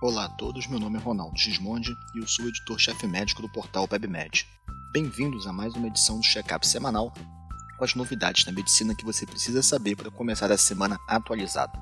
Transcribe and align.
Olá 0.00 0.26
a 0.26 0.28
todos, 0.28 0.68
meu 0.68 0.78
nome 0.78 0.96
é 0.96 1.00
Ronaldo 1.00 1.36
Gismondi 1.36 1.98
e 2.14 2.18
eu 2.18 2.28
sou 2.28 2.46
editor-chefe 2.46 3.04
médico 3.08 3.42
do 3.42 3.48
portal 3.48 3.88
WebMed. 3.90 4.46
Bem-vindos 4.92 5.44
a 5.44 5.52
mais 5.52 5.74
uma 5.74 5.88
edição 5.88 6.20
do 6.20 6.24
Checkup 6.24 6.64
semanal 6.64 7.12
com 7.76 7.84
as 7.84 7.96
novidades 7.96 8.44
da 8.44 8.52
medicina 8.52 8.94
que 8.94 9.04
você 9.04 9.26
precisa 9.26 9.60
saber 9.60 9.96
para 9.96 10.08
começar 10.08 10.52
a 10.52 10.56
semana 10.56 10.96
atualizado. 11.08 11.76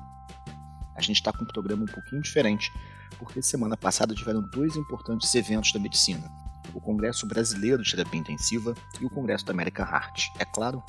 A 0.95 1.01
gente 1.01 1.17
está 1.17 1.31
com 1.31 1.43
um 1.43 1.47
programa 1.47 1.83
um 1.83 1.93
pouquinho 1.93 2.19
diferente, 2.19 2.73
porque 3.19 3.39
semana 3.39 3.77
passada 3.77 4.15
tiveram 4.15 4.41
dois 4.41 4.75
importantes 4.75 5.35
eventos 5.35 5.71
da 5.71 5.79
medicina: 5.79 6.27
o 6.73 6.81
Congresso 6.81 7.27
Brasileiro 7.27 7.83
de 7.83 7.91
Terapia 7.91 8.19
Intensiva 8.19 8.73
e 8.99 9.05
o 9.05 9.11
Congresso 9.11 9.45
da 9.45 9.53
American 9.53 9.85
Heart. 9.85 10.29
É 10.39 10.45
claro 10.45 10.83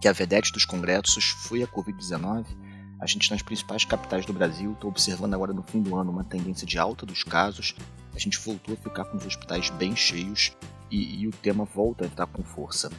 que 0.00 0.06
a 0.06 0.12
vedete 0.12 0.52
dos 0.52 0.64
congressos 0.64 1.24
foi 1.24 1.64
a 1.64 1.66
Covid-19 1.66 2.46
a 3.02 3.06
gente 3.06 3.32
nas 3.32 3.42
principais 3.42 3.84
capitais 3.84 4.24
do 4.24 4.32
Brasil 4.32 4.72
está 4.74 4.86
observando 4.86 5.34
agora 5.34 5.52
no 5.52 5.64
fim 5.64 5.82
do 5.82 5.96
ano 5.96 6.12
uma 6.12 6.22
tendência 6.22 6.64
de 6.64 6.78
alta 6.78 7.04
dos 7.04 7.24
casos. 7.24 7.74
A 8.14 8.18
gente 8.18 8.38
voltou 8.38 8.74
a 8.74 8.76
ficar 8.76 9.04
com 9.06 9.16
os 9.16 9.26
hospitais 9.26 9.70
bem 9.70 9.96
cheios 9.96 10.52
e, 10.88 11.20
e 11.20 11.26
o 11.26 11.32
tema 11.32 11.64
volta 11.64 12.04
a 12.04 12.06
entrar 12.06 12.28
com 12.28 12.44
força. 12.44 12.92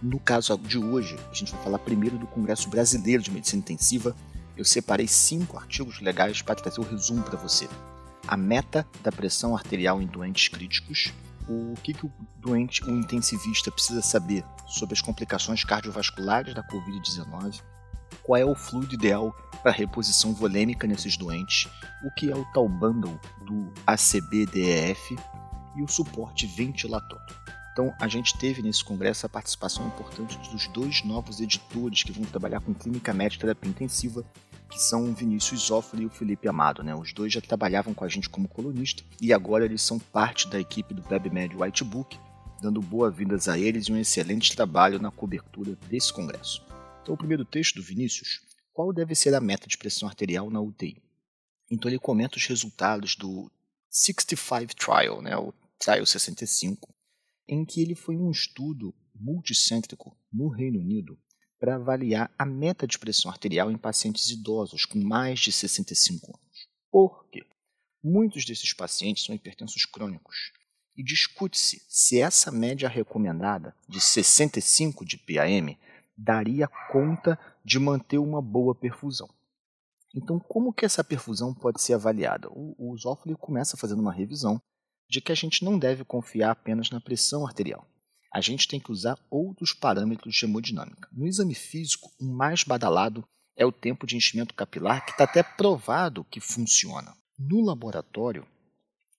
No 0.00 0.20
caso 0.20 0.56
de 0.58 0.78
hoje, 0.78 1.18
a 1.32 1.34
gente 1.34 1.50
vai 1.50 1.64
falar 1.64 1.80
primeiro 1.80 2.16
do 2.16 2.28
Congresso 2.28 2.68
Brasileiro 2.68 3.24
de 3.24 3.32
Medicina 3.32 3.58
Intensiva. 3.58 4.14
Eu 4.56 4.64
separei 4.64 5.08
cinco 5.08 5.58
artigos 5.58 6.00
legais 6.00 6.40
para 6.40 6.54
trazer 6.54 6.80
o 6.80 6.84
resumo 6.84 7.24
para 7.24 7.36
você. 7.36 7.68
A 8.28 8.36
meta 8.36 8.86
da 9.02 9.10
pressão 9.10 9.56
arterial 9.56 10.00
em 10.00 10.06
doentes 10.06 10.46
críticos, 10.46 11.12
o 11.48 11.74
que, 11.82 11.92
que 11.92 12.06
o 12.06 12.12
doente, 12.38 12.84
o 12.84 12.90
intensivista 12.90 13.72
precisa 13.72 14.00
saber 14.00 14.44
sobre 14.68 14.94
as 14.94 15.00
complicações 15.00 15.64
cardiovasculares 15.64 16.54
da 16.54 16.62
Covid-19, 16.62 17.60
qual 18.24 18.40
é 18.40 18.44
o 18.44 18.54
fluido 18.54 18.94
ideal 18.94 19.36
para 19.62 19.70
reposição 19.70 20.34
volêmica 20.34 20.86
nesses 20.86 21.16
doentes, 21.16 21.68
o 22.02 22.10
que 22.10 22.30
é 22.30 22.36
o 22.36 22.44
tal 22.52 22.68
bundle 22.68 23.18
do 23.46 23.72
ACB-DEF 23.86 25.16
e 25.76 25.82
o 25.82 25.88
suporte 25.88 26.46
ventilatório. 26.46 27.34
Então, 27.72 27.92
a 28.00 28.06
gente 28.06 28.38
teve 28.38 28.62
nesse 28.62 28.84
congresso 28.84 29.26
a 29.26 29.28
participação 29.28 29.86
importante 29.88 30.38
dos 30.50 30.68
dois 30.68 31.02
novos 31.04 31.40
editores 31.40 32.04
que 32.04 32.12
vão 32.12 32.24
trabalhar 32.24 32.60
com 32.60 32.72
clínica 32.72 33.12
médica 33.12 33.40
terapia 33.40 33.70
intensiva, 33.70 34.24
que 34.70 34.80
são 34.80 35.10
o 35.10 35.12
Vinícius 35.12 35.66
Zoffoli 35.66 36.04
e 36.04 36.06
o 36.06 36.10
Felipe 36.10 36.48
Amado. 36.48 36.84
Né? 36.84 36.94
Os 36.94 37.12
dois 37.12 37.32
já 37.32 37.40
trabalhavam 37.40 37.92
com 37.92 38.04
a 38.04 38.08
gente 38.08 38.28
como 38.28 38.48
colunista 38.48 39.02
e 39.20 39.32
agora 39.32 39.64
eles 39.64 39.82
são 39.82 39.98
parte 39.98 40.48
da 40.48 40.58
equipe 40.58 40.94
do 40.94 41.02
WebMed 41.10 41.56
Whitebook, 41.56 42.16
dando 42.62 42.80
boas-vindas 42.80 43.48
a 43.48 43.58
eles 43.58 43.86
e 43.86 43.92
um 43.92 43.96
excelente 43.96 44.54
trabalho 44.54 45.00
na 45.00 45.10
cobertura 45.10 45.76
desse 45.88 46.12
congresso. 46.12 46.73
Então, 47.04 47.14
o 47.14 47.18
primeiro 47.18 47.44
texto 47.44 47.74
do 47.74 47.82
Vinícius, 47.82 48.40
qual 48.72 48.90
deve 48.90 49.14
ser 49.14 49.34
a 49.34 49.40
meta 49.40 49.66
de 49.66 49.76
pressão 49.76 50.08
arterial 50.08 50.48
na 50.48 50.58
UTI? 50.58 51.02
Então, 51.70 51.90
ele 51.90 51.98
comenta 51.98 52.38
os 52.38 52.46
resultados 52.46 53.14
do 53.14 53.52
65 53.90 54.74
Trial, 54.74 55.20
né, 55.20 55.36
o 55.36 55.52
Trial 55.78 56.06
65, 56.06 56.94
em 57.46 57.62
que 57.62 57.82
ele 57.82 57.94
foi 57.94 58.16
um 58.16 58.30
estudo 58.30 58.94
multicêntrico 59.14 60.16
no 60.32 60.48
Reino 60.48 60.80
Unido 60.80 61.18
para 61.60 61.76
avaliar 61.76 62.32
a 62.38 62.46
meta 62.46 62.86
de 62.86 62.98
pressão 62.98 63.30
arterial 63.30 63.70
em 63.70 63.76
pacientes 63.76 64.30
idosos 64.30 64.86
com 64.86 64.98
mais 64.98 65.40
de 65.40 65.52
65 65.52 66.34
anos. 66.34 66.68
Por 66.90 67.28
quê? 67.28 67.44
Muitos 68.02 68.46
desses 68.46 68.72
pacientes 68.72 69.24
são 69.24 69.34
hipertensos 69.34 69.84
crônicos 69.84 70.52
e 70.96 71.04
discute-se 71.04 71.84
se 71.86 72.18
essa 72.18 72.50
média 72.50 72.88
recomendada 72.88 73.76
de 73.86 74.00
65 74.00 75.04
de 75.04 75.18
PAM 75.18 75.76
daria 76.16 76.68
conta 76.90 77.38
de 77.64 77.78
manter 77.78 78.18
uma 78.18 78.40
boa 78.40 78.74
perfusão. 78.74 79.28
Então, 80.14 80.38
como 80.38 80.72
que 80.72 80.84
essa 80.84 81.02
perfusão 81.02 81.52
pode 81.52 81.80
ser 81.80 81.94
avaliada? 81.94 82.48
O, 82.50 82.94
o 82.94 83.36
começa 83.36 83.76
fazendo 83.76 84.00
uma 84.00 84.12
revisão 84.12 84.60
de 85.08 85.20
que 85.20 85.32
a 85.32 85.34
gente 85.34 85.64
não 85.64 85.78
deve 85.78 86.04
confiar 86.04 86.52
apenas 86.52 86.90
na 86.90 87.00
pressão 87.00 87.46
arterial. 87.46 87.86
A 88.32 88.40
gente 88.40 88.66
tem 88.68 88.80
que 88.80 88.92
usar 88.92 89.18
outros 89.30 89.72
parâmetros 89.72 90.34
de 90.34 90.44
hemodinâmica. 90.44 91.08
No 91.12 91.26
exame 91.26 91.54
físico, 91.54 92.10
o 92.20 92.24
mais 92.24 92.64
badalado 92.64 93.26
é 93.56 93.64
o 93.64 93.72
tempo 93.72 94.06
de 94.06 94.16
enchimento 94.16 94.54
capilar, 94.54 95.04
que 95.04 95.12
está 95.12 95.24
até 95.24 95.42
provado 95.42 96.24
que 96.24 96.40
funciona. 96.40 97.16
No 97.38 97.60
laboratório, 97.64 98.46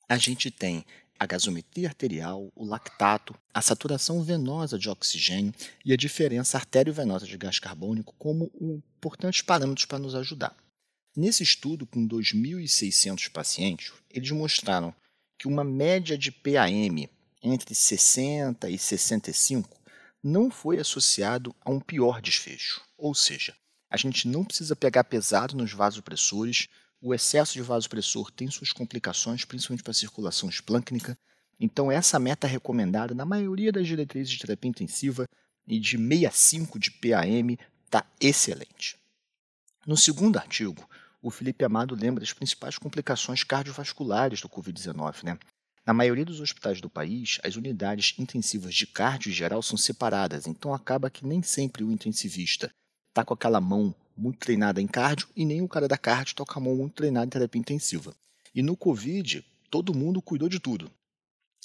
a 0.10 0.18
gente 0.18 0.52
tem 0.52 0.86
a 1.20 1.26
gasometria 1.26 1.88
arterial, 1.88 2.52
o 2.56 2.66
lactato, 2.66 3.36
a 3.54 3.62
saturação 3.62 4.24
venosa 4.24 4.78
de 4.78 4.90
oxigênio 4.90 5.54
e 5.84 5.94
a 5.94 5.98
diferença 5.98 6.58
artério-venosa 6.58 7.26
de 7.26 7.38
gás 7.38 7.60
carbônico 7.60 8.14
como 8.18 8.52
importantes 8.60 9.42
parâmetros 9.42 9.86
para 9.86 10.00
nos 10.00 10.16
ajudar. 10.16 10.56
Nesse 11.16 11.44
estudo, 11.44 11.86
com 11.86 12.06
2.600 12.06 13.32
pacientes, 13.32 13.94
eles 14.10 14.32
mostraram 14.32 14.94
que 15.40 15.48
uma 15.48 15.64
média 15.64 16.18
de 16.18 16.32
PAM 16.32 17.08
entre 17.42 17.74
60 17.74 18.70
e 18.70 18.78
65 18.78 19.80
não 20.22 20.50
foi 20.50 20.80
associado 20.80 21.56
a 21.62 21.70
um 21.70 21.80
pior 21.80 22.22
desfecho. 22.22 22.82
Ou 22.98 23.14
seja, 23.14 23.56
a 23.90 23.96
gente 23.96 24.28
não 24.28 24.44
precisa 24.44 24.76
pegar 24.76 25.04
pesado 25.04 25.56
nos 25.56 25.72
vasopressores, 25.72 26.68
o 27.02 27.14
excesso 27.14 27.54
de 27.54 27.62
vasopressor 27.62 28.32
tem 28.32 28.50
suas 28.50 28.72
complicações, 28.72 29.46
principalmente 29.46 29.84
para 29.84 29.92
a 29.92 29.96
circulação 29.96 30.50
esplâncnica. 30.50 31.18
Então, 31.60 31.92
essa 31.92 32.20
meta 32.20 32.48
recomendada 32.48 33.14
na 33.14 33.26
maioria 33.26 33.72
das 33.72 33.88
diretrizes 33.88 34.34
de 34.34 34.40
terapia 34.40 34.70
intensiva 34.70 35.26
e 35.68 35.80
de 35.80 35.98
65 35.98 36.80
de 36.80 36.92
PAM 36.92 37.58
está 37.86 38.06
excelente. 38.20 38.98
No 39.86 39.96
segundo 39.96 40.38
artigo, 40.38 40.88
o 41.22 41.30
Felipe 41.32 41.64
Amado 41.64 41.96
lembra 41.96 42.22
das 42.22 42.34
principais 42.34 42.78
complicações 42.78 43.44
cardiovasculares 43.44 44.42
do 44.42 44.50
Covid-19. 44.50 45.24
Né? 45.24 45.38
Na 45.86 45.94
maioria 45.94 46.26
dos 46.26 46.40
hospitais 46.40 46.82
do 46.82 46.90
país, 46.90 47.40
as 47.44 47.56
unidades 47.56 48.16
intensivas 48.18 48.74
de 48.74 48.88
cardio 48.88 49.30
em 49.30 49.34
geral 49.34 49.62
são 49.62 49.78
separadas, 49.78 50.48
então 50.48 50.74
acaba 50.74 51.10
que 51.10 51.26
nem 51.26 51.44
sempre 51.44 51.84
o 51.84 51.92
intensivista 51.92 52.72
está 53.10 53.24
com 53.24 53.34
aquela 53.34 53.62
mão 53.62 53.94
muito 54.18 54.40
treinada 54.40 54.82
em 54.82 54.88
cardio 54.88 55.28
e 55.36 55.46
nem 55.46 55.62
o 55.62 55.68
cara 55.68 55.88
da 55.88 55.98
cardio 55.98 56.36
com 56.36 56.60
a 56.60 56.62
mão 56.62 56.76
muito 56.76 56.96
treinada 56.96 57.26
em 57.26 57.30
terapia 57.30 57.60
intensiva. 57.60 58.16
E 58.54 58.62
no 58.62 58.78
Covid, 58.78 59.44
todo 59.70 59.94
mundo 59.94 60.22
cuidou 60.22 60.48
de 60.48 60.60
tudo. 60.60 60.90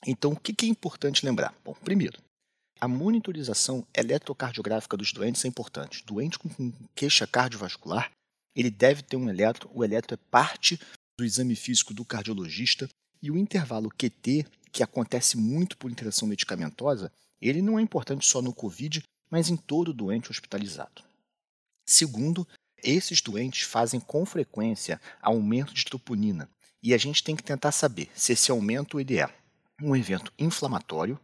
Então, 0.07 0.33
o 0.33 0.37
que 0.37 0.67
é 0.67 0.69
importante 0.69 1.25
lembrar? 1.25 1.55
Bom, 1.65 1.75
primeiro, 1.75 2.19
a 2.81 2.89
monitorização 2.89 3.87
eletrocardiográfica 3.95 4.97
dos 4.97 5.13
doentes 5.13 5.45
é 5.45 5.49
importante. 5.49 6.03
Doente 6.05 6.39
com 6.39 6.73
queixa 6.95 7.27
cardiovascular, 7.27 8.11
ele 8.57 8.71
deve 8.71 9.03
ter 9.03 9.17
um 9.17 9.29
eletro. 9.29 9.71
O 9.75 9.85
eletro 9.85 10.15
é 10.15 10.19
parte 10.31 10.81
do 11.19 11.25
exame 11.25 11.55
físico 11.55 11.93
do 11.93 12.05
cardiologista 12.05 12.89
e 13.23 13.31
o 13.31 13.37
intervalo 13.37 13.91
QT, 13.91 14.47
que 14.73 14.83
acontece 14.83 15.37
muito 15.37 15.77
por 15.77 15.91
interação 15.91 16.27
medicamentosa, 16.27 17.13
ele 17.41 17.61
não 17.61 17.79
é 17.79 17.83
importante 17.83 18.27
só 18.27 18.41
no 18.41 18.55
COVID, 18.55 19.03
mas 19.31 19.51
em 19.51 19.57
todo 19.57 19.93
doente 19.93 20.31
hospitalizado. 20.31 21.03
Segundo, 21.91 22.47
esses 22.85 23.21
doentes 23.21 23.63
fazem 23.63 23.99
com 23.99 24.25
frequência 24.25 25.01
aumento 25.21 25.75
de 25.75 25.85
troponina 25.85 26.49
e 26.81 26.95
a 26.95 26.97
gente 26.97 27.25
tem 27.25 27.35
que 27.35 27.43
tentar 27.43 27.73
saber 27.73 28.09
se 28.15 28.33
esse 28.33 28.49
aumento 28.49 29.01
ele 29.01 29.19
é 29.19 29.29
um 29.83 29.97
evento 29.97 30.33
inflamatório, 30.39 31.19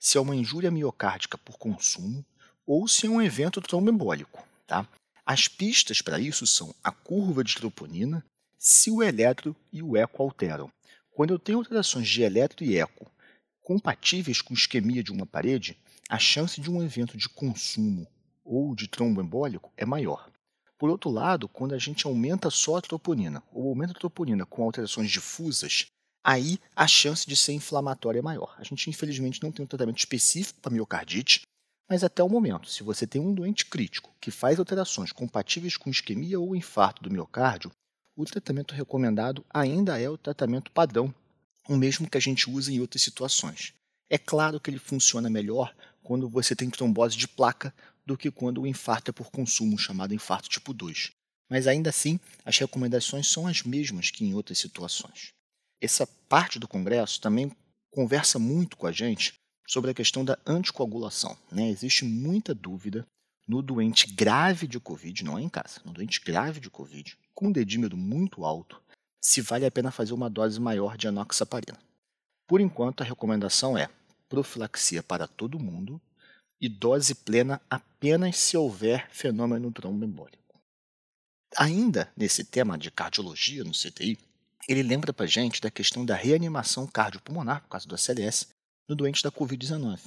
se 0.00 0.16
é 0.16 0.20
uma 0.20 0.34
injúria 0.34 0.70
miocárdica 0.70 1.36
por 1.36 1.58
consumo 1.58 2.24
ou 2.66 2.88
se 2.88 3.06
é 3.06 3.10
um 3.10 3.20
evento 3.20 3.60
tromboembólico. 3.60 4.42
Tá? 4.66 4.88
As 5.26 5.48
pistas 5.48 6.00
para 6.00 6.18
isso 6.18 6.46
são 6.46 6.74
a 6.82 6.90
curva 6.90 7.44
de 7.44 7.54
troponina, 7.54 8.24
se 8.58 8.90
o 8.90 9.02
eletro 9.02 9.54
e 9.70 9.82
o 9.82 9.98
eco 9.98 10.22
alteram. 10.22 10.72
Quando 11.10 11.34
eu 11.34 11.38
tenho 11.38 11.58
alterações 11.58 12.08
de 12.08 12.22
eletro 12.22 12.64
e 12.64 12.78
eco 12.78 13.12
compatíveis 13.60 14.40
com 14.40 14.54
isquemia 14.54 15.02
de 15.02 15.12
uma 15.12 15.26
parede, 15.26 15.76
a 16.08 16.18
chance 16.18 16.58
de 16.58 16.70
um 16.70 16.82
evento 16.82 17.18
de 17.18 17.28
consumo 17.28 18.08
ou 18.46 18.74
de 18.74 18.88
tromboembólico 18.88 19.72
é 19.76 19.84
maior. 19.84 20.30
Por 20.78 20.88
outro 20.90 21.10
lado, 21.10 21.48
quando 21.48 21.74
a 21.74 21.78
gente 21.78 22.06
aumenta 22.06 22.50
só 22.50 22.76
a 22.76 22.82
troponina 22.82 23.42
ou 23.50 23.68
aumenta 23.68 23.92
a 23.92 23.98
troponina 23.98 24.46
com 24.46 24.62
alterações 24.62 25.10
difusas, 25.10 25.86
aí 26.22 26.58
a 26.74 26.86
chance 26.86 27.26
de 27.26 27.36
ser 27.36 27.52
inflamatória 27.52 28.18
é 28.18 28.22
maior. 28.22 28.54
A 28.58 28.62
gente, 28.62 28.88
infelizmente, 28.90 29.42
não 29.42 29.50
tem 29.50 29.64
um 29.64 29.68
tratamento 29.68 29.98
específico 29.98 30.60
para 30.60 30.72
miocardite, 30.72 31.42
mas 31.88 32.04
até 32.04 32.22
o 32.22 32.28
momento, 32.28 32.68
se 32.68 32.82
você 32.82 33.06
tem 33.06 33.20
um 33.20 33.32
doente 33.32 33.64
crítico 33.64 34.14
que 34.20 34.30
faz 34.30 34.58
alterações 34.58 35.12
compatíveis 35.12 35.76
com 35.76 35.88
isquemia 35.88 36.38
ou 36.38 36.54
infarto 36.54 37.02
do 37.02 37.10
miocárdio, 37.10 37.70
o 38.14 38.24
tratamento 38.24 38.74
recomendado 38.74 39.44
ainda 39.50 40.00
é 40.00 40.08
o 40.08 40.18
tratamento 40.18 40.70
padrão, 40.72 41.14
o 41.68 41.76
mesmo 41.76 42.08
que 42.08 42.18
a 42.18 42.20
gente 42.20 42.50
usa 42.50 42.72
em 42.72 42.80
outras 42.80 43.02
situações. 43.02 43.72
É 44.10 44.18
claro 44.18 44.60
que 44.60 44.70
ele 44.70 44.78
funciona 44.78 45.30
melhor 45.30 45.74
quando 46.02 46.28
você 46.28 46.54
tem 46.54 46.70
trombose 46.70 47.16
de 47.16 47.26
placa 47.26 47.74
do 48.06 48.16
que 48.16 48.30
quando 48.30 48.62
o 48.62 48.66
infarto 48.66 49.10
é 49.10 49.12
por 49.12 49.30
consumo, 49.30 49.76
chamado 49.76 50.14
infarto 50.14 50.48
tipo 50.48 50.72
2. 50.72 51.10
Mas 51.50 51.66
ainda 51.66 51.90
assim, 51.90 52.18
as 52.44 52.56
recomendações 52.58 53.28
são 53.28 53.46
as 53.46 53.62
mesmas 53.62 54.10
que 54.10 54.24
em 54.24 54.34
outras 54.34 54.58
situações. 54.58 55.32
Essa 55.80 56.06
parte 56.28 56.58
do 56.58 56.68
Congresso 56.68 57.20
também 57.20 57.50
conversa 57.90 58.38
muito 58.38 58.76
com 58.76 58.86
a 58.86 58.92
gente 58.92 59.34
sobre 59.66 59.90
a 59.90 59.94
questão 59.94 60.24
da 60.24 60.38
anticoagulação. 60.46 61.36
Né? 61.50 61.68
Existe 61.68 62.04
muita 62.04 62.54
dúvida 62.54 63.06
no 63.46 63.62
doente 63.62 64.06
grave 64.12 64.66
de 64.66 64.80
Covid, 64.80 65.24
não 65.24 65.38
é 65.38 65.42
em 65.42 65.48
casa, 65.48 65.80
no 65.84 65.92
doente 65.92 66.20
grave 66.20 66.60
de 66.60 66.70
Covid, 66.70 67.16
com 67.34 67.48
um 67.48 67.52
dedímero 67.52 67.96
muito 67.96 68.44
alto, 68.44 68.82
se 69.20 69.40
vale 69.40 69.66
a 69.66 69.70
pena 69.70 69.90
fazer 69.90 70.12
uma 70.12 70.30
dose 70.30 70.60
maior 70.60 70.96
de 70.96 71.06
enoxaparina. 71.06 71.78
Por 72.46 72.60
enquanto, 72.60 73.02
a 73.02 73.04
recomendação 73.04 73.76
é 73.76 73.88
profilaxia 74.28 75.02
para 75.02 75.26
todo 75.26 75.58
mundo 75.58 76.00
e 76.60 76.68
dose 76.68 77.14
plena 77.14 77.60
apenas 77.68 78.36
se 78.36 78.56
houver 78.56 79.08
fenômeno 79.10 79.70
tromboembólico. 79.70 80.60
Ainda 81.56 82.12
nesse 82.16 82.44
tema 82.44 82.76
de 82.76 82.90
cardiologia 82.90 83.64
no 83.64 83.72
CTI, 83.72 84.18
ele 84.68 84.82
lembra 84.82 85.12
para 85.12 85.26
gente 85.26 85.60
da 85.60 85.70
questão 85.70 86.04
da 86.04 86.14
reanimação 86.14 86.86
cardiopulmonar, 86.86 87.62
por 87.62 87.68
causa 87.68 87.86
do 87.86 87.94
ACLS, 87.94 88.48
no 88.88 88.96
doente 88.96 89.22
da 89.22 89.30
Covid-19, 89.30 90.00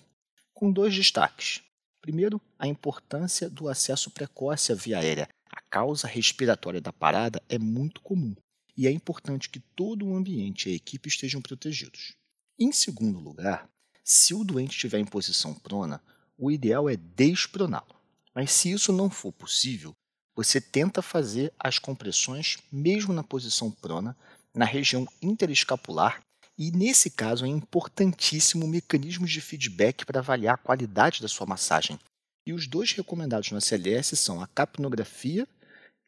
com 0.53 0.71
dois 0.71 0.93
destaques. 0.93 1.61
Primeiro, 2.01 2.41
a 2.57 2.67
importância 2.67 3.49
do 3.49 3.69
acesso 3.69 4.11
precoce 4.11 4.71
à 4.71 4.75
via 4.75 4.99
aérea. 4.99 5.29
A 5.51 5.61
causa 5.61 6.07
respiratória 6.07 6.79
da 6.79 6.93
parada 6.93 7.41
é 7.49 7.57
muito 7.57 8.01
comum 8.01 8.35
e 8.77 8.87
é 8.87 8.91
importante 8.91 9.49
que 9.49 9.59
todo 9.59 10.05
o 10.05 10.15
ambiente 10.15 10.69
e 10.69 10.73
a 10.73 10.75
equipe 10.75 11.09
estejam 11.09 11.41
protegidos. 11.41 12.15
Em 12.57 12.71
segundo 12.71 13.19
lugar, 13.19 13.69
se 14.03 14.33
o 14.33 14.43
doente 14.43 14.71
estiver 14.71 14.99
em 14.99 15.05
posição 15.05 15.53
prona, 15.53 16.01
o 16.39 16.49
ideal 16.49 16.89
é 16.89 16.95
desproná-lo. 16.95 17.95
Mas 18.33 18.51
se 18.51 18.71
isso 18.71 18.93
não 18.93 19.09
for 19.09 19.31
possível, 19.33 19.93
você 20.35 20.61
tenta 20.61 21.01
fazer 21.01 21.51
as 21.59 21.77
compressões 21.77 22.57
mesmo 22.71 23.13
na 23.13 23.23
posição 23.23 23.69
prona, 23.69 24.15
na 24.53 24.63
região 24.63 25.05
interescapular, 25.21 26.21
e 26.57 26.71
nesse 26.71 27.09
caso 27.09 27.45
é 27.45 27.49
importantíssimo 27.49 28.65
o 28.65 28.69
mecanismo 28.69 29.25
de 29.25 29.41
feedback 29.41 30.05
para 30.05 30.19
avaliar 30.19 30.55
a 30.55 30.57
qualidade 30.57 31.21
da 31.21 31.27
sua 31.27 31.45
massagem. 31.45 31.99
E 32.45 32.53
os 32.53 32.67
dois 32.67 32.91
recomendados 32.93 33.51
no 33.51 33.57
SLS 33.57 34.15
são 34.15 34.41
a 34.41 34.47
capnografia 34.47 35.47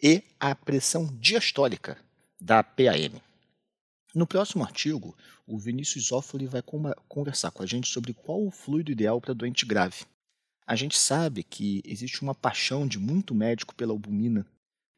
e 0.02 0.24
a 0.40 0.56
pressão 0.56 1.08
diastólica 1.20 1.98
da 2.40 2.64
PAM. 2.64 3.22
No 4.14 4.28
próximo 4.28 4.64
artigo, 4.64 5.16
o 5.46 5.58
Vinícius 5.58 6.08
Zófoli 6.08 6.48
vai 6.48 6.62
conversar 7.08 7.52
com 7.52 7.64
a 7.64 7.66
gente 7.66 7.88
sobre 7.88 8.14
qual 8.14 8.46
o 8.46 8.52
fluido 8.52 8.92
ideal 8.92 9.22
para 9.22 9.34
doente 9.34 9.66
grave. 9.66 10.06
A 10.66 10.76
gente 10.76 10.98
sabe 10.98 11.44
que 11.44 11.82
existe 11.86 12.22
uma 12.22 12.36
paixão 12.36 12.88
de 12.88 13.00
muito 13.00 13.34
médico 13.36 13.76
pela 13.76 13.92
albumina, 13.92 14.46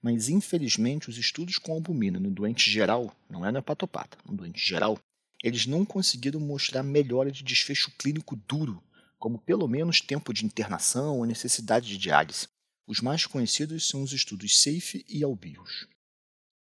mas 0.01 0.30
infelizmente 0.30 1.10
os 1.10 1.18
estudos 1.18 1.57
com 1.57 1.71
albumina 1.71 2.19
no 2.19 2.30
doente 2.30 2.69
geral, 2.69 3.15
não 3.30 3.45
é 3.45 3.51
no 3.51 3.60
hepatopata, 3.60 4.18
no 4.25 4.36
doente 4.36 4.60
geral, 4.60 5.00
eles 5.44 5.65
não 5.65 5.86
conseguiram 5.86 6.39
mostrar 6.39 6.83
melhora 6.83 7.31
de 7.31 7.44
desfecho 7.44 7.92
clínico 7.98 8.36
duro, 8.36 8.81
como 9.18 9.39
pelo 9.39 9.68
menos 9.68 10.01
tempo 10.01 10.33
de 10.33 10.45
internação 10.45 11.18
ou 11.18 11.25
necessidade 11.25 11.88
de 11.88 11.98
diálise. 11.98 12.48
Os 12.86 13.00
mais 13.00 13.25
conhecidos 13.25 13.88
são 13.88 14.04
os 14.04 14.12
estudos 14.12 14.62
SAFE 14.62 15.06
e 15.07 15.24
ALBIOS. 15.24 15.88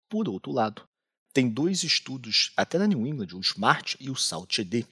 Por 0.08 0.30
outro 0.30 0.52
lado, 0.52 0.84
tem 1.34 1.50
dois 1.50 1.84
estudos, 1.84 2.52
até 2.58 2.78
na 2.78 2.86
New 2.86 3.08
England, 3.08 3.36
o 3.36 3.42
SMART 3.42 3.96
e 4.00 4.10
o 4.10 4.16
SALT-ED, 4.16 4.86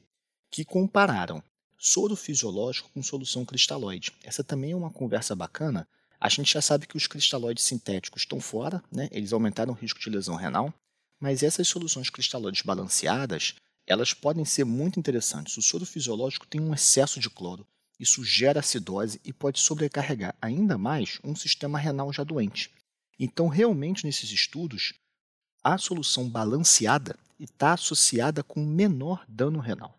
que 0.50 0.66
compararam 0.66 1.44
soro 1.82 2.14
fisiológico 2.16 2.90
com 2.94 3.02
solução 3.02 3.46
cristalóide. 3.46 4.12
Essa 4.22 4.44
também 4.44 4.72
é 4.72 4.76
uma 4.76 4.92
conversa 4.92 5.34
bacana. 5.34 5.88
A 6.20 6.28
gente 6.28 6.54
já 6.54 6.62
sabe 6.62 6.86
que 6.86 6.98
os 6.98 7.08
cristalóides 7.08 7.64
sintéticos 7.64 8.24
estão 8.24 8.42
fora, 8.42 8.84
né? 8.92 9.08
eles 9.12 9.32
aumentaram 9.32 9.72
o 9.72 9.76
risco 9.76 10.00
de 10.00 10.10
lesão 10.10 10.36
renal, 10.36 10.74
mas 11.18 11.42
essas 11.42 11.70
soluções 11.70 12.10
cristalóides 12.10 12.62
balanceadas, 12.64 13.56
elas 13.88 14.14
podem 14.14 14.44
ser 14.44 14.66
muito 14.66 15.00
interessantes. 15.00 15.56
O 15.58 15.62
soro 15.62 15.86
fisiológico 15.86 16.46
tem 16.46 16.60
um 16.60 16.74
excesso 16.74 17.18
de 17.22 17.30
cloro, 17.30 17.66
isso 17.98 18.24
gera 18.24 18.62
acidose 18.62 19.20
e 19.26 19.34
pode 19.34 19.60
sobrecarregar 19.60 20.34
ainda 20.42 20.78
mais 20.78 21.20
um 21.24 21.36
sistema 21.36 21.78
renal 21.78 22.12
já 22.14 22.24
doente. 22.24 22.72
Então, 23.18 23.48
realmente, 23.48 24.06
nesses 24.06 24.32
estudos, 24.32 24.94
a 25.62 25.78
solução 25.78 26.30
balanceada 26.30 27.18
está 27.38 27.74
associada 27.74 28.42
com 28.42 28.66
menor 28.66 29.26
dano 29.28 29.60
renal. 29.60 29.99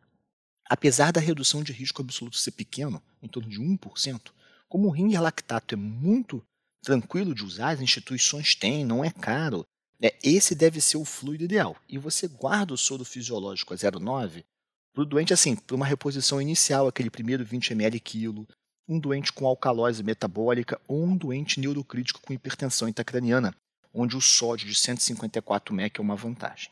Apesar 0.72 1.10
da 1.10 1.20
redução 1.20 1.64
de 1.64 1.72
risco 1.72 2.00
absoluto 2.00 2.36
ser 2.36 2.52
pequeno, 2.52 3.02
em 3.20 3.26
torno 3.26 3.48
de 3.48 3.58
1%, 3.58 4.30
como 4.68 4.86
o 4.86 4.90
ringer 4.92 5.20
lactato 5.20 5.74
é 5.74 5.76
muito 5.76 6.40
tranquilo 6.80 7.34
de 7.34 7.44
usar, 7.44 7.70
as 7.70 7.80
instituições 7.80 8.54
têm, 8.54 8.84
não 8.84 9.04
é 9.04 9.10
caro, 9.10 9.66
né, 10.00 10.10
esse 10.22 10.54
deve 10.54 10.80
ser 10.80 10.96
o 10.96 11.04
fluido 11.04 11.42
ideal. 11.42 11.76
E 11.88 11.98
você 11.98 12.28
guarda 12.28 12.72
o 12.72 12.78
soro 12.78 13.04
fisiológico 13.04 13.74
a 13.74 13.76
0,9 13.76 14.44
para 14.92 15.02
o 15.02 15.04
doente, 15.04 15.34
assim, 15.34 15.56
para 15.56 15.74
uma 15.74 15.84
reposição 15.84 16.40
inicial, 16.40 16.86
aquele 16.86 17.10
primeiro 17.10 17.44
20 17.44 17.72
ml 17.72 17.98
quilo, 17.98 18.46
um 18.88 18.96
doente 18.96 19.32
com 19.32 19.48
alcalose 19.48 20.04
metabólica 20.04 20.80
ou 20.86 21.04
um 21.04 21.16
doente 21.16 21.58
neurocrítico 21.58 22.20
com 22.20 22.32
hipertensão 22.32 22.88
intracraniana, 22.88 23.52
onde 23.92 24.16
o 24.16 24.20
sódio 24.20 24.68
de 24.68 24.76
154 24.76 25.74
mEq 25.74 25.98
é 25.98 26.00
uma 26.00 26.14
vantagem. 26.14 26.70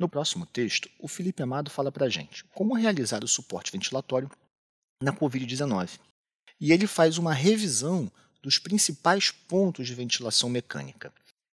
No 0.00 0.08
próximo 0.08 0.46
texto, 0.46 0.88
o 0.98 1.06
Felipe 1.06 1.42
Amado 1.42 1.70
fala 1.70 1.92
para 1.92 2.06
a 2.06 2.08
gente 2.08 2.42
como 2.54 2.74
realizar 2.74 3.22
o 3.22 3.28
suporte 3.28 3.70
ventilatório 3.70 4.30
na 5.02 5.12
Covid-19. 5.12 6.00
E 6.58 6.72
ele 6.72 6.86
faz 6.86 7.18
uma 7.18 7.34
revisão 7.34 8.10
dos 8.42 8.58
principais 8.58 9.30
pontos 9.30 9.86
de 9.86 9.94
ventilação 9.94 10.48
mecânica. 10.48 11.12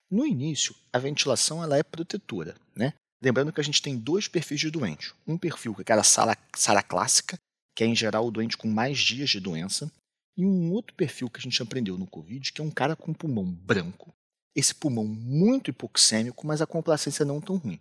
No 0.10 0.26
início, 0.26 0.76
a 0.92 0.98
ventilação 0.98 1.64
ela 1.64 1.78
é 1.78 1.84
protetora. 1.84 2.56
Né? 2.76 2.96
Lembrando 3.22 3.54
que 3.54 3.62
a 3.62 3.64
gente 3.64 3.80
tem 3.80 3.96
dois 3.96 4.28
perfis 4.28 4.60
de 4.60 4.72
doente. 4.72 5.14
Um 5.28 5.38
perfil 5.38 5.76
que 5.76 5.82
é 5.82 5.84
aquela 5.84 6.04
sala, 6.04 6.36
sala 6.56 6.82
clássica, 6.82 7.38
que 7.76 7.84
é 7.84 7.88
em 7.88 7.96
geral 7.96 8.26
o 8.26 8.32
doente 8.32 8.58
com 8.58 8.68
mais 8.68 8.98
dias 8.98 9.30
de 9.30 9.40
doença, 9.40 9.92
e 10.36 10.44
um 10.44 10.72
outro 10.72 10.96
perfil 10.96 11.30
que 11.30 11.40
a 11.40 11.44
gente 11.44 11.62
aprendeu 11.62 11.96
no 11.96 12.08
Covid, 12.08 12.52
que 12.52 12.60
é 12.60 12.64
um 12.64 12.72
cara 12.72 12.96
com 12.96 13.14
pulmão 13.14 13.46
branco, 13.46 14.12
esse 14.56 14.74
pulmão 14.74 15.06
muito 15.06 15.70
hipoxêmico, 15.70 16.48
mas 16.48 16.60
a 16.60 16.66
complacência 16.66 17.24
não 17.24 17.40
tão 17.40 17.58
ruim. 17.58 17.80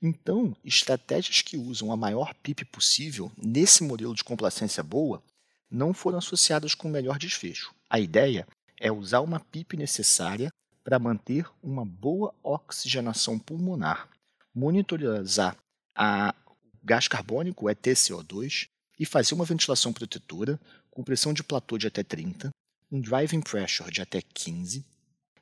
Então, 0.00 0.56
estratégias 0.64 1.42
que 1.42 1.56
usam 1.56 1.90
a 1.90 1.96
maior 1.96 2.32
PIP 2.34 2.64
possível 2.64 3.32
nesse 3.36 3.82
modelo 3.82 4.14
de 4.14 4.22
complacência 4.22 4.82
boa 4.82 5.22
não 5.70 5.92
foram 5.92 6.18
associadas 6.18 6.74
com 6.74 6.88
o 6.88 6.90
melhor 6.90 7.18
desfecho. 7.18 7.74
A 7.90 7.98
ideia 7.98 8.46
é 8.78 8.92
usar 8.92 9.20
uma 9.20 9.40
PIP 9.40 9.76
necessária 9.76 10.50
para 10.84 10.98
manter 10.98 11.46
uma 11.62 11.84
boa 11.84 12.32
oxigenação 12.42 13.38
pulmonar, 13.38 14.08
monitorizar 14.54 15.56
a 15.94 16.34
gás 16.82 17.08
carbônico, 17.08 17.66
o 17.66 17.68
ETCO2, 17.68 18.68
e 18.98 19.04
fazer 19.04 19.34
uma 19.34 19.44
ventilação 19.44 19.92
protetora 19.92 20.58
com 20.90 21.04
pressão 21.04 21.32
de 21.32 21.42
platô 21.42 21.76
de 21.76 21.86
até 21.86 22.02
30, 22.02 22.50
um 22.90 23.00
driving 23.00 23.40
pressure 23.40 23.90
de 23.90 24.00
até 24.00 24.22
15 24.22 24.84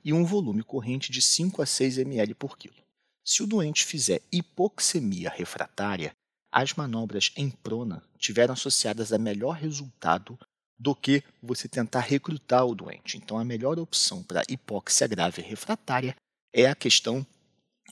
e 0.05 0.13
um 0.13 0.25
volume 0.25 0.63
corrente 0.63 1.13
de 1.13 1.23
5 1.23 1.63
a 1.63 1.67
6 1.67 1.99
ml 1.99 2.35
por 2.35 2.59
quilo. 2.59 2.86
Se 3.27 3.43
o 3.43 3.47
doente 3.47 3.85
fizer 3.85 4.23
hipoxemia 4.31 5.31
refratária, 5.31 6.13
as 6.53 6.75
manobras 6.75 7.33
em 7.37 7.51
prona 7.51 8.03
tiveram 8.19 8.55
associadas 8.55 9.13
a 9.13 9.19
melhor 9.19 9.57
resultado 9.57 10.39
do 10.79 10.95
que 10.95 11.25
você 11.43 11.69
tentar 11.69 12.01
recrutar 12.01 12.65
o 12.65 12.75
doente. 12.75 13.17
Então, 13.17 13.39
a 13.39 13.45
melhor 13.45 13.79
opção 13.79 14.23
para 14.23 14.45
hipóxia 14.49 15.09
grave 15.09 15.43
refratária 15.43 16.15
é 16.55 16.67
a 16.67 16.75
questão 16.75 17.27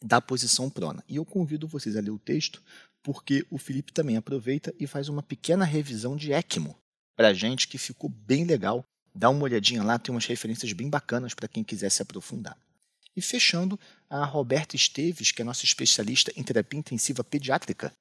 da 0.01 0.21
posição 0.21 0.71
prona. 0.71 1.03
E 1.09 1.17
eu 1.17 1.25
convido 1.25 1.67
vocês 1.67 1.97
a 1.97 2.01
ler 2.01 2.11
o 2.11 2.19
texto, 2.19 2.63
porque 3.03 3.45
o 3.51 3.59
Felipe 3.59 3.93
também 3.93 4.17
aproveita 4.17 4.73
e 4.79 4.87
faz 4.87 5.09
uma 5.09 5.23
pequena 5.23 5.65
revisão 5.65 6.17
de 6.17 6.33
ECMO 6.33 6.79
para 7.17 7.29
a 7.29 7.35
gente, 7.35 7.69
que 7.69 7.79
ficou 7.79 8.09
bem 8.09 8.45
legal 8.45 8.85
Dá 9.15 9.31
uma 9.31 9.45
olhadinha 9.45 9.85
lá, 9.85 9.97
tem 9.97 10.13
umas 10.13 10.27
referências 10.27 10.73
bem 10.73 10.91
bacanas 10.91 11.35
para 11.35 11.47
quem 11.47 11.63
quiser 11.63 11.89
se 11.89 12.03
aprofundar. 12.03 12.59
E 13.17 13.23
fechando, 13.23 13.79
a 14.11 14.25
Roberta 14.25 14.77
Esteves, 14.77 15.31
que 15.31 15.43
é 15.43 15.45
nossa 15.45 15.65
especialista 15.65 16.33
em 16.37 16.43
terapia 16.43 16.79
intensiva 16.79 17.23
pediátrica. 17.23 17.93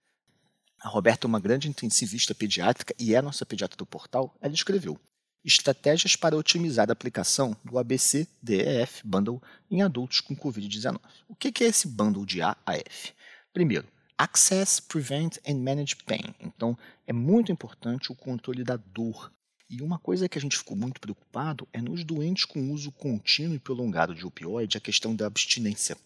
A 0.82 0.89
Roberta 0.89 1.25
é 1.25 1.29
uma 1.29 1.39
grande 1.39 1.70
intensivista 1.70 2.36
pediátrica 2.36 2.93
e 3.00 3.15
é 3.15 3.22
nossa 3.22 3.46
pediatra 3.46 3.77
do 3.77 3.86
portal. 3.86 4.36
Ela 4.41 4.53
escreveu 4.53 5.00
Estratégias 5.43 6.15
para 6.15 6.38
otimizar 6.38 6.89
a 6.89 6.93
aplicação 6.93 7.55
do 7.65 7.77
ABC-DEF 7.77 9.01
Bundle 9.03 9.43
em 9.70 9.82
adultos 9.82 10.22
com 10.22 10.34
Covid-19. 10.34 11.00
O 11.27 11.36
que 11.36 11.63
é 11.63 11.67
esse 11.67 11.86
bundle 11.86 12.25
de 12.25 12.41
A 12.41 12.55
a 12.65 12.75
F? 12.75 13.12
Primeiro, 13.51 13.86
Access, 14.17 14.82
Prevent 14.82 15.38
and 15.46 15.55
Manage 15.55 15.98
Pain. 15.98 16.34
Então, 16.39 16.77
é 17.05 17.12
muito 17.12 17.51
importante 17.51 18.10
o 18.10 18.15
controle 18.15 18.63
da 18.63 18.77
dor. 18.77 19.29
E 19.70 19.82
uma 19.82 19.98
coisa 19.98 20.29
que 20.29 20.38
a 20.38 20.41
gente 20.41 20.58
ficou 20.58 20.77
muito 20.77 21.00
preocupado 21.00 21.67
é 21.74 21.82
nos 21.82 22.03
doentes 22.03 22.46
com 22.46 22.72
uso 22.72 22.91
contínuo 22.91 23.55
e 23.55 23.60
prolongado 23.60 24.13
de 24.13 24.25
opioide, 24.25 24.77
a 24.77 24.82
questão 24.82 25.15
da 25.15 25.25
abstinência. 25.25 25.98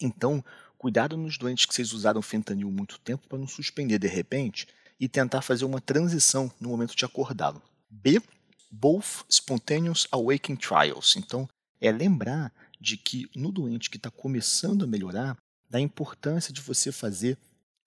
Então, 0.00 0.44
cuidado 0.76 1.16
nos 1.16 1.38
doentes 1.38 1.66
que 1.66 1.74
vocês 1.74 1.92
usaram 1.92 2.22
fentanil 2.22 2.70
muito 2.70 2.98
tempo 2.98 3.28
para 3.28 3.38
não 3.38 3.46
suspender 3.46 3.98
de 3.98 4.08
repente 4.08 4.66
e 4.98 5.08
tentar 5.08 5.42
fazer 5.42 5.64
uma 5.64 5.80
transição 5.80 6.50
no 6.60 6.70
momento 6.70 6.96
de 6.96 7.04
acordá-lo. 7.04 7.62
B. 7.90 8.20
Both 8.70 9.26
Spontaneous 9.28 10.08
Awakening 10.10 10.56
Trials. 10.56 11.14
Então, 11.16 11.48
é 11.80 11.92
lembrar 11.92 12.52
de 12.80 12.96
que 12.96 13.28
no 13.36 13.52
doente 13.52 13.90
que 13.90 13.96
está 13.96 14.10
começando 14.10 14.84
a 14.84 14.86
melhorar, 14.86 15.36
da 15.68 15.80
importância 15.80 16.52
de 16.52 16.60
você 16.60 16.92
fazer 16.92 17.38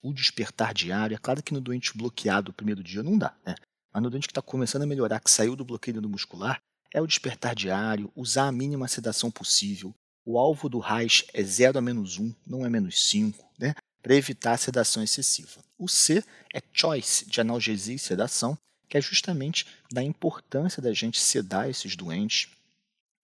o 0.02 0.12
despertar 0.12 0.74
diário. 0.74 1.14
É 1.14 1.18
claro 1.18 1.42
que 1.42 1.54
no 1.54 1.60
doente 1.60 1.96
bloqueado 1.96 2.50
o 2.50 2.54
primeiro 2.54 2.82
dia 2.82 3.02
não 3.02 3.16
dá, 3.16 3.34
né? 3.46 3.54
Mas 3.96 4.02
no 4.02 4.10
doente 4.10 4.28
que 4.28 4.32
está 4.32 4.42
começando 4.42 4.82
a 4.82 4.86
melhorar, 4.86 5.20
que 5.20 5.30
saiu 5.30 5.56
do 5.56 5.64
bloqueio 5.64 6.02
do 6.02 6.08
muscular, 6.08 6.60
é 6.92 7.00
o 7.00 7.06
despertar 7.06 7.54
diário, 7.54 8.12
usar 8.14 8.48
a 8.48 8.52
mínima 8.52 8.86
sedação 8.88 9.30
possível, 9.30 9.94
O 10.22 10.38
alvo 10.38 10.68
do 10.68 10.78
RAIS 10.80 11.24
é 11.32 11.42
0 11.42 11.78
a 11.78 11.80
menos 11.80 12.18
1, 12.18 12.34
não 12.46 12.66
é 12.66 12.68
menos 12.68 13.08
5, 13.08 13.52
né? 13.58 13.74
para 14.02 14.14
evitar 14.14 14.52
a 14.52 14.58
sedação 14.58 15.02
excessiva. 15.02 15.64
O 15.78 15.88
C 15.88 16.22
é 16.52 16.60
choice, 16.74 17.24
de 17.24 17.40
analgesia 17.40 17.94
e 17.94 17.98
sedação, 17.98 18.58
que 18.86 18.98
é 18.98 19.00
justamente 19.00 19.66
da 19.90 20.02
importância 20.02 20.82
da 20.82 20.92
gente 20.92 21.18
sedar 21.18 21.70
esses 21.70 21.96
doentes. 21.96 22.50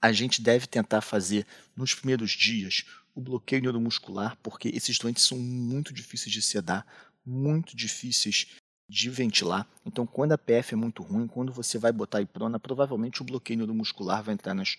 A 0.00 0.10
gente 0.10 0.40
deve 0.40 0.66
tentar 0.66 1.02
fazer 1.02 1.46
nos 1.76 1.94
primeiros 1.94 2.30
dias 2.30 2.86
o 3.14 3.20
bloqueio 3.20 3.60
neuromuscular, 3.60 4.38
porque 4.42 4.68
esses 4.68 4.96
doentes 4.96 5.24
são 5.24 5.36
muito 5.36 5.92
difíceis 5.92 6.32
de 6.32 6.40
sedar, 6.40 6.86
muito 7.26 7.76
difíceis 7.76 8.56
de 8.88 9.08
ventilar. 9.10 9.66
Então, 9.84 10.06
quando 10.06 10.32
a 10.32 10.38
PF 10.38 10.74
é 10.74 10.76
muito 10.76 11.02
ruim, 11.02 11.26
quando 11.26 11.52
você 11.52 11.78
vai 11.78 11.92
botar 11.92 12.20
a 12.20 12.26
prona, 12.26 12.58
provavelmente 12.58 13.22
o 13.22 13.24
bloqueio 13.24 13.58
neuromuscular 13.58 14.22
vai 14.22 14.34
entrar 14.34 14.54
nas. 14.54 14.76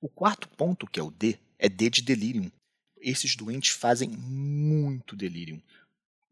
O 0.00 0.08
quarto 0.08 0.48
ponto, 0.48 0.86
que 0.86 0.98
é 0.98 1.02
o 1.02 1.10
D, 1.10 1.38
é 1.58 1.68
D 1.68 1.90
de 1.90 2.02
delírio. 2.02 2.50
Esses 2.98 3.36
doentes 3.36 3.70
fazem 3.70 4.08
muito 4.08 5.14
delírio. 5.16 5.62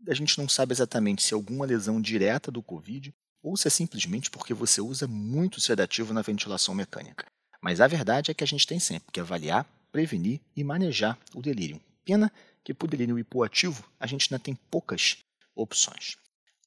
A 0.08 0.14
gente 0.14 0.38
não 0.38 0.48
sabe 0.48 0.72
exatamente 0.72 1.22
se 1.22 1.34
é 1.34 1.36
alguma 1.36 1.66
lesão 1.66 2.00
direta 2.00 2.50
do 2.50 2.62
Covid 2.62 3.12
ou 3.42 3.56
se 3.56 3.68
é 3.68 3.70
simplesmente 3.70 4.30
porque 4.30 4.54
você 4.54 4.80
usa 4.80 5.06
muito 5.06 5.60
sedativo 5.60 6.14
na 6.14 6.22
ventilação 6.22 6.74
mecânica. 6.74 7.26
Mas 7.60 7.80
a 7.80 7.86
verdade 7.86 8.30
é 8.30 8.34
que 8.34 8.44
a 8.44 8.46
gente 8.46 8.66
tem 8.66 8.80
sempre 8.80 9.12
que 9.12 9.20
avaliar, 9.20 9.66
prevenir 9.92 10.40
e 10.56 10.64
manejar 10.64 11.18
o 11.34 11.42
delírio. 11.42 11.80
Pena 12.04 12.32
que 12.64 12.72
para 12.72 12.86
o 12.86 12.88
delírio 12.88 13.18
hipoativo 13.18 13.84
a 13.98 14.06
gente 14.06 14.32
ainda 14.32 14.42
tem 14.42 14.54
poucas 14.70 15.18
opções. 15.54 16.16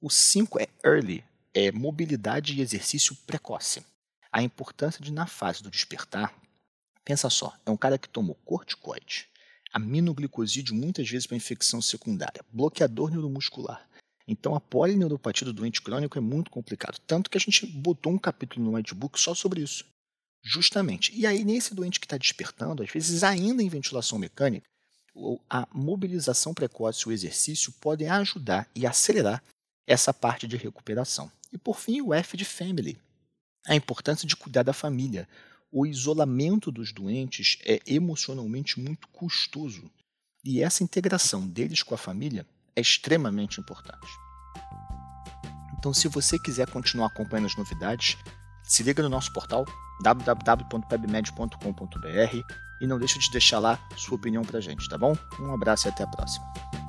O 0.06 0.10
5 0.10 0.60
é 0.60 0.68
early, 0.84 1.24
é 1.54 1.72
mobilidade 1.72 2.54
e 2.54 2.60
exercício 2.60 3.16
precoce. 3.26 3.86
A 4.30 4.44
importância 4.44 5.02
de, 5.02 5.14
na 5.14 5.26
fase 5.26 5.64
do 5.64 5.72
despertar, 5.72 6.36
pensa 7.06 7.30
só, 7.30 7.56
é 7.66 7.72
um 7.72 7.78
cara 7.78 7.98
que 7.98 8.10
tomou 8.10 8.36
corticoide, 8.44 9.30
aminoglicosídeo 9.72 10.76
muitas 10.76 11.10
vezes 11.10 11.26
para 11.26 11.38
infecção 11.38 11.82
secundária, 11.82 12.44
bloqueador 12.52 13.12
neuromuscular, 13.12 13.88
então, 14.28 14.56
a 14.56 14.60
polineuropatia 14.60 15.46
do 15.46 15.54
doente 15.54 15.82
crônico 15.82 16.18
é 16.18 16.22
muito 16.22 16.52
complicado. 16.52 17.00
Tanto 17.08 17.30
que 17.30 17.38
a 17.38 17.42
gente 17.42 17.66
botou 17.66 18.12
um 18.12 18.18
capítulo 18.18 18.66
no 18.66 18.76
Whitebook 18.76 19.20
só 19.20 19.34
sobre 19.34 19.62
isso. 19.62 19.86
Justamente. 20.42 21.14
E 21.14 21.26
aí, 21.26 21.46
nesse 21.46 21.74
doente 21.74 22.00
que 22.00 22.06
está 22.06 22.18
despertando, 22.18 22.84
às 22.84 22.90
vezes 22.90 23.24
ainda 23.24 23.62
em 23.62 23.70
ventilação 23.70 24.18
mecânica, 24.18 24.66
a 25.50 25.68
mobilização 25.74 26.54
precoce 26.54 27.04
e 27.04 27.10
o 27.10 27.12
exercício 27.12 27.72
podem 27.82 28.10
ajudar 28.10 28.70
e 28.76 28.88
acelerar 28.88 29.44
essa 29.88 30.14
parte 30.14 30.48
de 30.48 30.58
recuperação. 30.58 31.32
E 31.52 31.58
por 31.58 31.80
fim, 31.80 32.02
o 32.02 32.14
F 32.14 32.38
de 32.38 32.46
Family. 32.46 32.98
A 33.68 33.76
importância 33.76 34.28
de 34.28 34.36
cuidar 34.36 34.64
da 34.64 34.74
família. 34.74 35.28
O 35.72 35.86
isolamento 35.86 36.72
dos 36.72 36.92
doentes 36.92 37.58
é 37.66 37.80
emocionalmente 37.86 38.80
muito 38.80 39.08
custoso. 39.10 39.90
E 40.44 40.62
essa 40.62 40.84
integração 40.84 41.48
deles 41.48 41.82
com 41.82 41.96
a 41.96 41.98
família 41.98 42.46
é 42.76 42.82
extremamente 42.82 43.60
importante. 43.60 44.08
Então, 45.78 45.94
se 45.94 46.08
você 46.08 46.40
quiser 46.40 46.70
continuar 46.70 47.08
acompanhando 47.08 47.48
as 47.48 47.56
novidades, 47.56 48.18
se 48.64 48.84
liga 48.84 49.04
no 49.04 49.10
nosso 49.10 49.34
portal 49.34 49.66
www.pebmed.com.br 50.02 52.56
e 52.82 52.88
não 52.88 53.00
deixe 53.00 53.20
de 53.20 53.32
deixar 53.32 53.60
lá 53.60 53.80
sua 53.96 54.16
opinião 54.16 54.44
para 54.44 54.58
a 54.58 54.62
gente, 54.62 54.90
tá 54.90 54.98
bom? 54.98 55.16
Um 55.40 55.54
abraço 55.54 55.88
e 55.88 55.90
até 55.90 56.04
a 56.04 56.08
próxima. 56.08 56.83